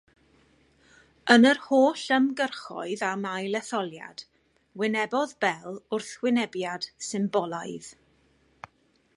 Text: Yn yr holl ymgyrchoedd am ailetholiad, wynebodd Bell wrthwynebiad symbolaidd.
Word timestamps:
Yn 1.33 1.43
yr 1.49 1.59
holl 1.65 2.05
ymgyrchoedd 2.17 3.03
am 3.09 3.27
ailetholiad, 3.33 4.25
wynebodd 4.83 5.37
Bell 5.45 5.79
wrthwynebiad 5.99 6.89
symbolaidd. 7.11 7.93